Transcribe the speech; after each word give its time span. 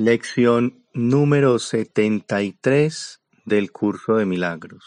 Lección 0.00 0.84
número 0.94 1.58
73 1.58 3.20
del 3.46 3.72
curso 3.72 4.14
de 4.14 4.26
milagros. 4.26 4.84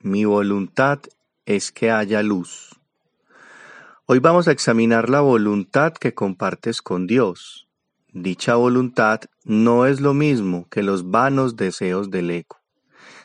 Mi 0.00 0.24
voluntad 0.24 0.98
es 1.46 1.70
que 1.70 1.92
haya 1.92 2.20
luz. 2.24 2.70
Hoy 4.06 4.18
vamos 4.18 4.48
a 4.48 4.50
examinar 4.50 5.10
la 5.10 5.20
voluntad 5.20 5.92
que 5.92 6.12
compartes 6.12 6.82
con 6.82 7.06
Dios. 7.06 7.68
Dicha 8.12 8.56
voluntad 8.56 9.20
no 9.44 9.86
es 9.86 10.00
lo 10.00 10.12
mismo 10.12 10.66
que 10.70 10.82
los 10.82 11.12
vanos 11.12 11.54
deseos 11.54 12.10
del 12.10 12.32
ego, 12.32 12.58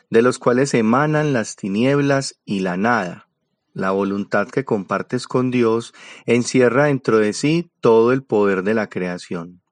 de 0.08 0.22
los 0.22 0.38
cuales 0.38 0.72
emanan 0.72 1.32
las 1.32 1.56
tinieblas 1.56 2.38
y 2.44 2.60
la 2.60 2.76
nada. 2.76 3.28
La 3.72 3.90
voluntad 3.90 4.46
que 4.50 4.64
compartes 4.64 5.26
con 5.26 5.50
Dios 5.50 5.94
encierra 6.26 6.84
dentro 6.84 7.18
de 7.18 7.32
sí 7.32 7.72
todo 7.80 8.12
el 8.12 8.22
poder 8.22 8.62
de 8.62 8.74
la 8.74 8.88
creación. 8.88 9.62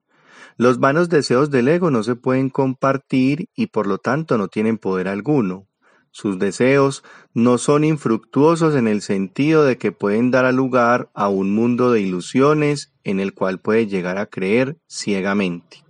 Los 0.57 0.79
vanos 0.79 1.09
deseos 1.09 1.51
del 1.51 1.67
ego 1.67 1.91
no 1.91 2.01
se 2.03 2.15
pueden 2.15 2.49
compartir 2.49 3.49
y 3.55 3.67
por 3.67 3.87
lo 3.87 3.97
tanto 3.97 4.37
no 4.37 4.47
tienen 4.47 4.77
poder 4.77 5.09
alguno. 5.09 5.67
Sus 6.11 6.39
deseos 6.39 7.03
no 7.33 7.57
son 7.57 7.83
infructuosos 7.83 8.73
en 8.75 8.87
el 8.87 9.01
sentido 9.01 9.65
de 9.65 9.77
que 9.77 9.91
pueden 9.91 10.31
dar 10.31 10.53
lugar 10.53 11.09
a 11.13 11.27
un 11.27 11.53
mundo 11.53 11.91
de 11.91 11.99
ilusiones 11.99 12.93
en 13.03 13.19
el 13.19 13.33
cual 13.33 13.59
puede 13.59 13.87
llegar 13.87 14.17
a 14.17 14.27
creer 14.27 14.77
ciegamente. 14.87 15.83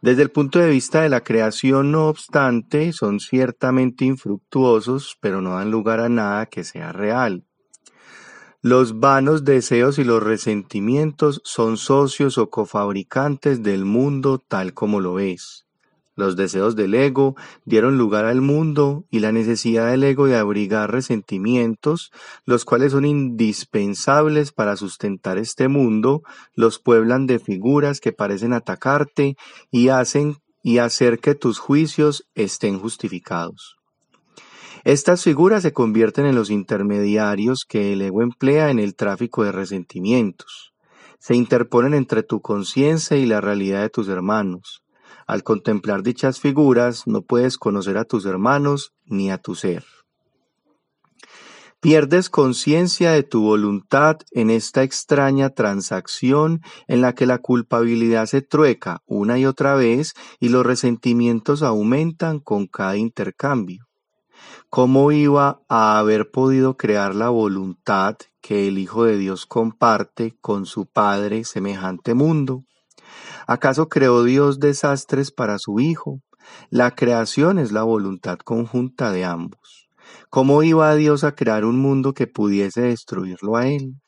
Desde 0.00 0.22
el 0.22 0.30
punto 0.30 0.58
de 0.58 0.70
vista 0.70 1.02
de 1.02 1.10
la 1.10 1.22
creación, 1.22 1.92
no 1.92 2.08
obstante, 2.08 2.94
son 2.94 3.20
ciertamente 3.20 4.06
infructuosos, 4.06 5.18
pero 5.20 5.42
no 5.42 5.56
dan 5.56 5.70
lugar 5.70 6.00
a 6.00 6.08
nada 6.08 6.46
que 6.46 6.64
sea 6.64 6.90
real. 6.92 7.44
Los 8.64 9.00
vanos 9.00 9.44
deseos 9.44 9.98
y 9.98 10.04
los 10.04 10.22
resentimientos 10.22 11.40
son 11.42 11.76
socios 11.76 12.38
o 12.38 12.48
cofabricantes 12.48 13.64
del 13.64 13.84
mundo 13.84 14.38
tal 14.38 14.72
como 14.72 15.00
lo 15.00 15.18
es. 15.18 15.66
Los 16.14 16.36
deseos 16.36 16.76
del 16.76 16.94
ego 16.94 17.34
dieron 17.64 17.98
lugar 17.98 18.24
al 18.24 18.40
mundo 18.40 19.04
y 19.10 19.18
la 19.18 19.32
necesidad 19.32 19.90
del 19.90 20.04
ego 20.04 20.28
de 20.28 20.36
abrigar 20.36 20.92
resentimientos, 20.92 22.12
los 22.44 22.64
cuales 22.64 22.92
son 22.92 23.04
indispensables 23.04 24.52
para 24.52 24.76
sustentar 24.76 25.38
este 25.38 25.66
mundo, 25.66 26.22
los 26.54 26.78
pueblan 26.78 27.26
de 27.26 27.40
figuras 27.40 27.98
que 27.98 28.12
parecen 28.12 28.52
atacarte 28.52 29.34
y 29.72 29.88
hacen 29.88 30.36
y 30.62 30.78
hacer 30.78 31.18
que 31.18 31.34
tus 31.34 31.58
juicios 31.58 32.28
estén 32.36 32.78
justificados. 32.78 33.81
Estas 34.84 35.22
figuras 35.22 35.62
se 35.62 35.72
convierten 35.72 36.26
en 36.26 36.34
los 36.34 36.50
intermediarios 36.50 37.64
que 37.68 37.92
el 37.92 38.02
ego 38.02 38.20
emplea 38.20 38.70
en 38.70 38.80
el 38.80 38.96
tráfico 38.96 39.44
de 39.44 39.52
resentimientos. 39.52 40.72
Se 41.20 41.36
interponen 41.36 41.94
entre 41.94 42.24
tu 42.24 42.40
conciencia 42.40 43.16
y 43.16 43.26
la 43.26 43.40
realidad 43.40 43.82
de 43.82 43.90
tus 43.90 44.08
hermanos. 44.08 44.82
Al 45.28 45.44
contemplar 45.44 46.02
dichas 46.02 46.40
figuras 46.40 47.06
no 47.06 47.22
puedes 47.22 47.58
conocer 47.58 47.96
a 47.96 48.04
tus 48.04 48.26
hermanos 48.26 48.92
ni 49.04 49.30
a 49.30 49.38
tu 49.38 49.54
ser. 49.54 49.84
Pierdes 51.78 52.28
conciencia 52.28 53.12
de 53.12 53.22
tu 53.22 53.42
voluntad 53.42 54.16
en 54.32 54.50
esta 54.50 54.82
extraña 54.82 55.50
transacción 55.50 56.60
en 56.88 57.02
la 57.02 57.14
que 57.14 57.26
la 57.26 57.38
culpabilidad 57.38 58.26
se 58.26 58.42
trueca 58.42 59.00
una 59.06 59.38
y 59.38 59.46
otra 59.46 59.76
vez 59.76 60.14
y 60.40 60.48
los 60.48 60.66
resentimientos 60.66 61.62
aumentan 61.62 62.40
con 62.40 62.66
cada 62.66 62.96
intercambio. 62.96 63.86
¿Cómo 64.70 65.12
iba 65.12 65.60
a 65.68 65.98
haber 65.98 66.30
podido 66.30 66.76
crear 66.76 67.14
la 67.14 67.28
voluntad 67.28 68.16
que 68.40 68.68
el 68.68 68.78
Hijo 68.78 69.04
de 69.04 69.18
Dios 69.18 69.46
comparte 69.46 70.36
con 70.40 70.66
su 70.66 70.86
Padre 70.86 71.44
semejante 71.44 72.14
mundo? 72.14 72.64
¿Acaso 73.46 73.88
creó 73.88 74.24
Dios 74.24 74.60
desastres 74.60 75.30
para 75.30 75.58
su 75.58 75.78
Hijo? 75.80 76.20
La 76.70 76.94
creación 76.94 77.58
es 77.58 77.72
la 77.72 77.82
voluntad 77.82 78.38
conjunta 78.38 79.12
de 79.12 79.24
ambos. 79.24 79.88
¿Cómo 80.30 80.62
iba 80.62 80.94
Dios 80.94 81.24
a 81.24 81.34
crear 81.34 81.64
un 81.64 81.78
mundo 81.78 82.14
que 82.14 82.26
pudiese 82.26 82.82
destruirlo 82.82 83.56
a 83.56 83.68
Él? 83.68 84.00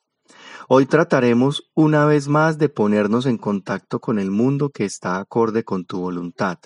Hoy 0.68 0.86
trataremos 0.86 1.70
una 1.74 2.06
vez 2.06 2.28
más 2.28 2.56
de 2.56 2.70
ponernos 2.70 3.26
en 3.26 3.36
contacto 3.36 4.00
con 4.00 4.18
el 4.18 4.30
mundo 4.30 4.70
que 4.70 4.86
está 4.86 5.18
acorde 5.18 5.64
con 5.64 5.84
tu 5.84 6.00
voluntad. 6.00 6.58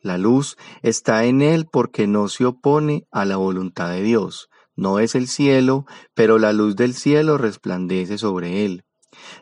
La 0.00 0.18
luz 0.18 0.56
está 0.82 1.24
en 1.24 1.40
él 1.40 1.66
porque 1.70 2.06
no 2.06 2.28
se 2.28 2.44
opone 2.44 3.06
a 3.10 3.24
la 3.24 3.36
voluntad 3.36 3.90
de 3.90 4.02
Dios. 4.02 4.50
No 4.76 4.98
es 4.98 5.14
el 5.14 5.28
cielo, 5.28 5.86
pero 6.14 6.38
la 6.38 6.52
luz 6.52 6.76
del 6.76 6.94
cielo 6.94 7.38
resplandece 7.38 8.18
sobre 8.18 8.64
él. 8.64 8.84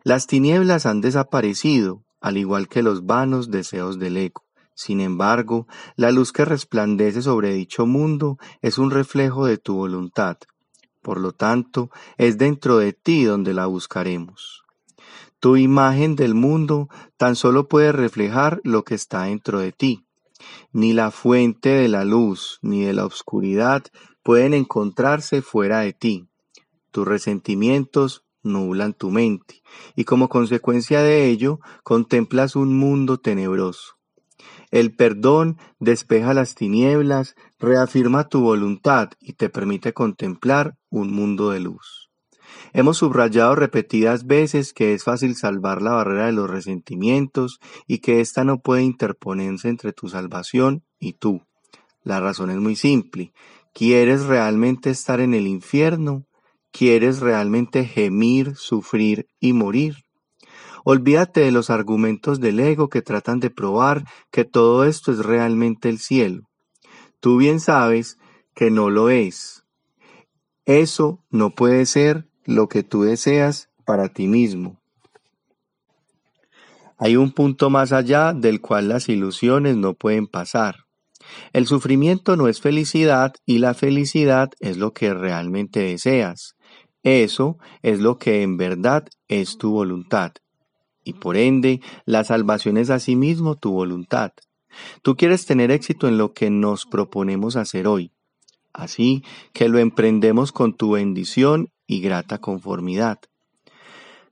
Las 0.05 0.27
tinieblas 0.27 0.87
han 0.87 1.00
desaparecido, 1.00 2.05
al 2.21 2.37
igual 2.37 2.69
que 2.69 2.82
los 2.82 3.06
vanos 3.06 3.50
deseos 3.50 3.99
del 3.99 4.16
ego. 4.16 4.44
Sin 4.75 5.00
embargo, 5.00 5.66
la 5.97 6.11
luz 6.11 6.32
que 6.32 6.44
resplandece 6.44 7.22
sobre 7.22 7.53
dicho 7.53 7.87
mundo 7.87 8.38
es 8.61 8.78
un 8.78 8.91
reflejo 8.91 9.47
de 9.47 9.59
tu 9.59 9.75
voluntad. 9.75 10.38
Por 11.03 11.21
lo 11.21 11.32
tanto, 11.32 11.91
es 12.16 12.38
dentro 12.38 12.78
de 12.78 12.93
ti 12.93 13.25
donde 13.25 13.55
la 13.55 13.66
buscaremos. 13.66 14.62
Tu 15.41 15.56
imagen 15.56 16.15
del 16.15 16.34
mundo 16.34 16.88
tan 17.16 17.34
solo 17.34 17.66
puede 17.66 17.91
reflejar 17.91 18.61
lo 18.62 18.84
que 18.84 18.94
está 18.94 19.25
dentro 19.25 19.59
de 19.59 19.72
ti. 19.72 20.06
Ni 20.72 20.92
la 20.92 21.10
fuente 21.10 21.70
de 21.70 21.88
la 21.88 22.04
luz 22.04 22.58
ni 22.62 22.84
de 22.84 22.92
la 22.92 23.06
oscuridad 23.06 23.84
pueden 24.22 24.54
encontrarse 24.54 25.42
fuera 25.42 25.80
de 25.80 25.92
ti. 25.92 26.28
Tus 26.91 27.06
resentimientos 27.06 28.25
nublan 28.42 28.92
tu 28.92 29.10
mente, 29.10 29.62
y 29.97 30.04
como 30.04 30.28
consecuencia 30.28 31.02
de 31.02 31.26
ello 31.28 31.60
contemplas 31.82 32.56
un 32.56 32.76
mundo 32.76 33.19
tenebroso. 33.19 33.97
El 34.70 34.94
perdón 34.94 35.58
despeja 35.78 36.34
las 36.34 36.54
tinieblas, 36.54 37.36
reafirma 37.58 38.28
tu 38.28 38.41
voluntad 38.41 39.10
y 39.20 39.34
te 39.34 39.48
permite 39.48 39.92
contemplar 39.92 40.76
un 40.91 41.12
mundo 41.12 41.50
de 41.50 41.60
luz. 41.60 42.12
Hemos 42.72 42.98
subrayado 42.98 43.54
repetidas 43.54 44.26
veces 44.26 44.72
que 44.72 44.94
es 44.94 45.04
fácil 45.04 45.36
salvar 45.36 45.82
la 45.82 45.92
barrera 45.92 46.26
de 46.26 46.32
los 46.32 46.48
resentimientos 46.48 47.60
y 47.86 47.98
que 47.98 48.20
ésta 48.20 48.44
no 48.44 48.60
puede 48.60 48.82
interponerse 48.82 49.68
entre 49.68 49.92
tu 49.92 50.08
salvación 50.08 50.82
y 50.98 51.14
tú. 51.14 51.42
La 52.02 52.20
razón 52.20 52.50
es 52.50 52.56
muy 52.56 52.76
simple. 52.76 53.32
¿Quieres 53.74 54.24
realmente 54.24 54.90
estar 54.90 55.20
en 55.20 55.34
el 55.34 55.46
infierno? 55.46 56.24
¿Quieres 56.70 57.20
realmente 57.20 57.84
gemir, 57.84 58.56
sufrir 58.56 59.26
y 59.40 59.52
morir? 59.52 59.96
Olvídate 60.84 61.40
de 61.40 61.52
los 61.52 61.70
argumentos 61.70 62.40
del 62.40 62.58
ego 62.58 62.88
que 62.88 63.02
tratan 63.02 63.38
de 63.38 63.50
probar 63.50 64.04
que 64.30 64.44
todo 64.44 64.84
esto 64.84 65.12
es 65.12 65.19
realmente 65.19 65.88
el 65.88 65.98
cielo. 65.98 66.48
Tú 67.20 67.36
bien 67.36 67.60
sabes 67.60 68.19
que 68.54 68.70
no 68.70 68.90
lo 68.90 69.10
es. 69.10 69.64
Eso 70.64 71.22
no 71.30 71.50
puede 71.50 71.86
ser 71.86 72.26
lo 72.44 72.69
que 72.69 72.82
tú 72.82 73.03
deseas 73.03 73.69
para 73.84 74.08
ti 74.08 74.26
mismo. 74.26 74.80
Hay 76.98 77.16
un 77.16 77.32
punto 77.32 77.69
más 77.69 77.92
allá 77.92 78.32
del 78.32 78.60
cual 78.60 78.88
las 78.88 79.08
ilusiones 79.08 79.76
no 79.76 79.94
pueden 79.94 80.26
pasar. 80.26 80.84
El 81.52 81.66
sufrimiento 81.66 82.36
no 82.36 82.48
es 82.48 82.60
felicidad 82.60 83.34
y 83.44 83.58
la 83.58 83.75
felicidad 83.75 84.50
es 84.60 84.76
lo 84.76 84.92
que 84.92 85.12
realmente 85.14 85.81
deseas. 85.81 86.56
Eso 87.02 87.58
es 87.82 88.00
lo 88.00 88.19
que 88.19 88.42
en 88.42 88.56
verdad 88.56 89.08
es 89.28 89.58
tu 89.58 89.72
voluntad. 89.72 90.32
Y 91.04 91.14
por 91.14 91.36
ende, 91.36 91.81
la 92.04 92.22
salvación 92.22 92.76
es 92.76 92.91
asimismo 92.91 93.56
tu 93.56 93.72
voluntad. 93.72 94.32
Tú 95.02 95.16
quieres 95.16 95.47
tener 95.47 95.70
éxito 95.70 96.06
en 96.06 96.19
lo 96.19 96.32
que 96.32 96.50
nos 96.50 96.86
proponemos 96.86 97.56
hacer 97.56 97.88
hoy. 97.88 98.12
Así 98.72 99.22
que 99.52 99.69
lo 99.69 99.78
emprendemos 99.78 100.52
con 100.52 100.75
tu 100.75 100.92
bendición 100.92 101.70
y 101.92 102.00
grata 102.00 102.38
conformidad. 102.38 103.19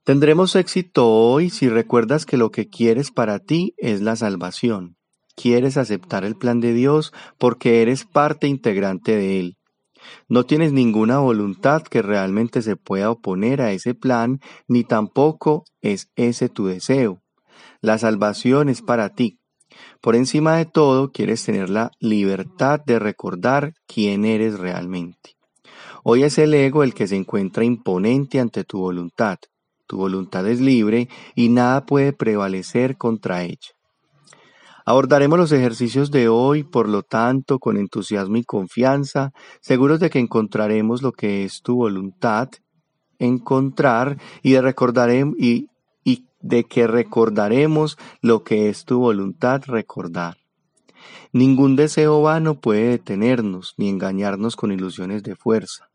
Tendremos 0.02 0.56
éxito 0.56 1.06
hoy 1.08 1.50
si 1.50 1.68
recuerdas 1.68 2.24
que 2.24 2.38
lo 2.38 2.50
que 2.50 2.68
quieres 2.68 3.10
para 3.10 3.38
ti 3.38 3.74
es 3.76 4.00
la 4.00 4.16
salvación. 4.16 4.96
Quieres 5.36 5.76
aceptar 5.76 6.24
el 6.24 6.36
plan 6.36 6.60
de 6.60 6.72
Dios 6.72 7.12
porque 7.38 7.82
eres 7.82 8.06
parte 8.06 8.46
integrante 8.46 9.14
de 9.14 9.40
él. 9.40 9.56
No 10.28 10.44
tienes 10.44 10.72
ninguna 10.72 11.18
voluntad 11.18 11.82
que 11.82 12.00
realmente 12.00 12.62
se 12.62 12.76
pueda 12.76 13.10
oponer 13.10 13.60
a 13.60 13.72
ese 13.72 13.94
plan, 13.94 14.40
ni 14.66 14.84
tampoco 14.84 15.64
es 15.82 16.10
ese 16.16 16.48
tu 16.48 16.66
deseo. 16.66 17.20
La 17.82 17.98
salvación 17.98 18.70
es 18.70 18.80
para 18.80 19.10
ti. 19.10 19.38
Por 20.00 20.16
encima 20.16 20.56
de 20.56 20.64
todo, 20.64 21.12
quieres 21.12 21.44
tener 21.44 21.68
la 21.68 21.90
libertad 22.00 22.80
de 22.84 22.98
recordar 22.98 23.74
quién 23.86 24.24
eres 24.24 24.58
realmente. 24.58 25.39
Hoy 26.02 26.22
es 26.22 26.38
el 26.38 26.54
ego 26.54 26.82
el 26.82 26.94
que 26.94 27.06
se 27.06 27.16
encuentra 27.16 27.64
imponente 27.64 28.40
ante 28.40 28.64
tu 28.64 28.78
voluntad. 28.78 29.38
Tu 29.86 29.98
voluntad 29.98 30.48
es 30.48 30.60
libre 30.60 31.08
y 31.34 31.50
nada 31.50 31.84
puede 31.84 32.12
prevalecer 32.12 32.96
contra 32.96 33.42
ella. 33.42 33.74
Abordaremos 34.86 35.38
los 35.38 35.52
ejercicios 35.52 36.10
de 36.10 36.28
hoy, 36.28 36.62
por 36.62 36.88
lo 36.88 37.02
tanto, 37.02 37.58
con 37.58 37.76
entusiasmo 37.76 38.38
y 38.38 38.44
confianza, 38.44 39.32
seguros 39.60 40.00
de 40.00 40.08
que 40.08 40.18
encontraremos 40.18 41.02
lo 41.02 41.12
que 41.12 41.44
es 41.44 41.60
tu 41.60 41.76
voluntad, 41.76 42.48
encontrar 43.18 44.16
y, 44.42 44.52
de 44.52 44.62
recordaremos, 44.62 45.36
y, 45.38 45.68
y 46.02 46.24
de 46.40 46.64
que 46.64 46.86
recordaremos 46.86 47.98
lo 48.22 48.42
que 48.42 48.70
es 48.70 48.86
tu 48.86 49.00
voluntad 49.00 49.62
recordar. 49.66 50.38
Ningún 51.32 51.76
deseo 51.76 52.22
vano 52.22 52.58
puede 52.58 52.88
detenernos 52.88 53.74
ni 53.76 53.88
engañarnos 53.88 54.56
con 54.56 54.72
ilusiones 54.72 55.22
de 55.22 55.36
fuerza. 55.36 55.89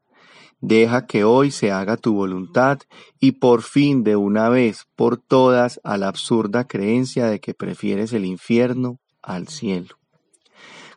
Deja 0.61 1.05
que 1.05 1.23
hoy 1.23 1.51
se 1.51 1.71
haga 1.71 1.97
tu 1.97 2.13
voluntad 2.13 2.79
y 3.19 3.33
por 3.33 3.61
fin 3.61 4.03
de 4.03 4.15
una 4.15 4.49
vez 4.49 4.87
por 4.95 5.17
todas 5.17 5.79
a 5.83 5.97
la 5.97 6.07
absurda 6.07 6.65
creencia 6.65 7.27
de 7.27 7.39
que 7.39 7.53
prefieres 7.53 8.13
el 8.13 8.25
infierno 8.25 8.99
al 9.21 9.47
cielo. 9.47 9.97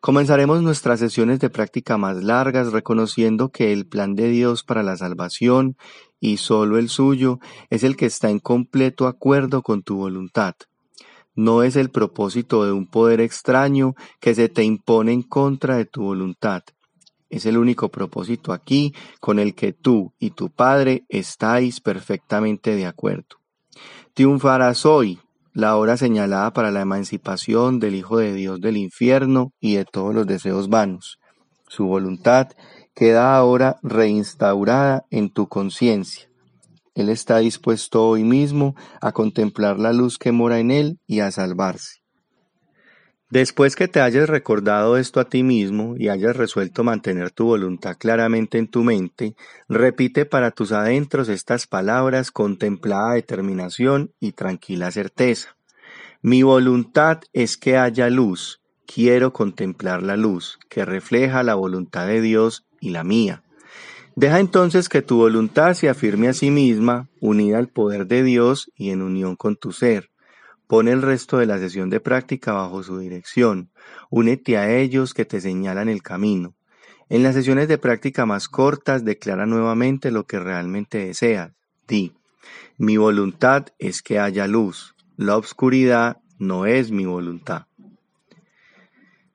Comenzaremos 0.00 0.62
nuestras 0.62 1.00
sesiones 1.00 1.40
de 1.40 1.50
práctica 1.50 1.99
más 1.99 2.22
largas 2.22 2.72
reconociendo 2.72 3.50
que 3.50 3.72
el 3.72 3.87
plan 3.87 4.14
de 4.14 4.28
Dios 4.28 4.62
para 4.62 4.84
la 4.84 4.96
salvación 4.96 5.76
y 6.20 6.37
solo 6.37 6.78
el 6.78 6.88
suyo 6.88 7.40
es 7.69 7.82
el 7.82 7.96
que 7.96 8.06
está 8.06 8.31
en 8.31 8.38
completo 8.38 9.08
acuerdo 9.08 9.62
con 9.62 9.82
tu 9.82 9.96
voluntad. 9.96 10.55
No 11.34 11.62
es 11.62 11.76
el 11.76 11.90
propósito 11.90 12.64
de 12.64 12.72
un 12.72 12.87
poder 12.87 13.20
extraño 13.20 13.94
que 14.20 14.34
se 14.34 14.49
te 14.49 14.62
impone 14.62 15.12
en 15.12 15.22
contra 15.22 15.76
de 15.76 15.84
tu 15.84 16.02
voluntad. 16.02 16.62
Es 17.30 17.46
el 17.46 17.58
único 17.58 17.88
propósito 17.90 18.52
aquí 18.52 18.94
con 19.20 19.38
el 19.38 19.54
que 19.54 19.72
tú 19.72 20.14
y 20.19 20.30
tu 20.30 20.50
Padre 20.50 21.04
estáis 21.08 21.80
perfectamente 21.80 22.75
de 22.75 22.86
acuerdo. 22.86 23.36
Triunfarás 24.14 24.86
hoy, 24.86 25.20
la 25.52 25.76
hora 25.76 25.96
señalada 25.96 26.52
para 26.52 26.70
la 26.70 26.80
emancipación 26.80 27.80
del 27.80 27.94
Hijo 27.94 28.19
de 28.19 28.32
Dios 28.32 28.60
del 28.60 28.76
infierno 28.76 29.52
y 29.60 29.75
de 29.75 29.84
todos 29.84 30.14
los 30.14 30.26
deseos 30.26 30.69
vanos. 30.69 31.19
Su 31.69 31.86
voluntad 31.86 32.48
queda 32.94 33.36
ahora 33.36 33.76
reinstaurada 33.82 35.04
en 35.10 35.31
tu 35.31 35.48
conciencia. 35.48 36.28
Él 36.94 37.10
está 37.10 37.38
dispuesto 37.38 38.08
hoy 38.08 38.24
mismo 38.24 38.74
a 39.00 39.12
contemplar 39.12 39.78
la 39.78 39.92
luz 39.92 40.19
que 40.19 40.32
mora 40.32 40.58
en 40.58 40.72
él 40.72 40.98
y 41.06 41.20
a 41.20 41.31
salvarse. 41.31 41.97
Después 43.30 43.76
que 43.76 43.88
te 43.88 44.00
hayas 44.00 44.28
recordado 44.28 44.96
esto 44.96 45.20
a 45.20 45.28
ti 45.28 45.42
mismo 45.42 45.96
y 45.98 46.08
hayas 46.08 46.34
resuelto 46.34 46.82
mantener 46.82 47.30
tu 47.30 47.44
voluntad 47.44 47.96
claramente 47.98 48.56
en 48.56 48.69
tu 48.69 48.82
mente, 48.82 49.34
repite 49.69 50.25
para 50.25 50.50
tus 50.50 50.72
adentros 50.72 51.28
estas 51.28 51.66
palabras 51.66 52.30
con 52.30 52.56
templada 52.56 53.14
determinación 53.14 54.12
y 54.19 54.32
tranquila 54.32 54.90
certeza. 54.90 55.56
Mi 56.22 56.42
voluntad 56.42 57.20
es 57.34 57.58
que 57.58 57.76
haya 57.76 58.08
luz, 58.08 58.62
quiero 58.86 59.34
contemplar 59.34 60.02
la 60.02 60.16
luz, 60.16 60.58
que 60.70 60.86
refleja 60.86 61.42
la 61.42 61.54
voluntad 61.54 62.06
de 62.06 62.22
Dios 62.22 62.64
y 62.81 62.90
la 62.90 63.04
mía. 63.04 63.42
Deja 64.16 64.40
entonces 64.40 64.88
que 64.88 65.02
tu 65.02 65.19
voluntad 65.19 65.74
se 65.74 65.90
afirme 65.90 66.28
a 66.28 66.32
sí 66.32 66.50
misma, 66.50 67.08
unida 67.20 67.58
al 67.58 67.69
poder 67.69 68.06
de 68.06 68.22
Dios 68.22 68.72
y 68.74 68.90
en 68.90 69.02
unión 69.02 69.36
con 69.36 69.56
tu 69.56 69.72
ser. 69.72 70.10
Pone 70.69 70.93
el 70.93 71.00
resto 71.00 71.38
de 71.38 71.47
la 71.47 71.59
sesión 71.59 71.88
de 71.88 71.99
práctica 71.99 72.53
bajo 72.53 72.82
su 72.82 72.99
dirección. 72.99 73.70
Únete 74.11 74.59
a 74.59 74.70
ellos 74.70 75.15
que 75.15 75.25
te 75.25 75.41
señalan 75.41 75.88
el 75.88 76.03
camino. 76.03 76.55
En 77.09 77.23
las 77.23 77.35
sesiones 77.35 77.69
de 77.69 77.79
práctica 77.79 78.26
más 78.26 78.49
cortas, 78.49 79.03
declara 79.03 79.47
nuevamente 79.47 80.11
lo 80.11 80.26
que 80.26 80.38
realmente 80.38 80.99
deseas. 80.99 81.53
Di, 81.88 82.12
mi 82.76 82.99
voluntad 82.99 83.69
es 83.79 84.03
que 84.03 84.19
haya 84.19 84.47
luz. 84.47 84.94
La 85.17 85.38
obscuridad 85.38 86.19
no 86.38 86.67
es 86.67 86.91
mi 86.91 87.06
voluntad. 87.06 87.65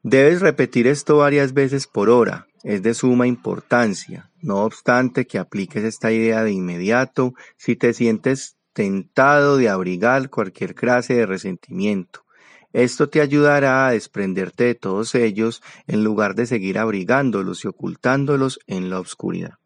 Debes 0.04 0.40
repetir 0.40 0.86
esto 0.86 1.18
varias 1.18 1.54
veces 1.54 1.88
por 1.88 2.12
hora. 2.12 2.46
Es 2.62 2.84
de 2.84 2.94
suma 2.94 3.26
importancia. 3.26 4.30
No 4.40 4.58
obstante 4.58 5.26
que 5.26 5.40
apliques 5.40 5.84
esta 5.84 6.12
idea 6.12 6.44
de 6.44 6.52
inmediato, 6.52 7.34
si 7.58 7.76
te 7.76 7.94
sientes 7.94 8.56
tentado 8.74 9.58
de 9.58 9.70
abrigar 9.70 10.30
cualquier 10.30 10.76
clase 10.76 11.14
de 11.14 11.26
resentimiento. 11.26 12.26
Esto 12.74 13.08
te 13.08 13.22
ayudará 13.22 13.88
a 13.88 13.92
desprenderte 13.92 14.64
de 14.66 14.76
todos 14.76 15.14
ellos 15.16 15.62
en 15.88 16.04
lugar 16.04 16.34
de 16.34 16.48
seguir 16.48 16.80
abrigándolos 16.80 17.64
y 17.64 17.68
ocultándolos 17.68 18.60
en 18.66 18.90
la 18.90 19.00
oscuridad. 19.00 19.60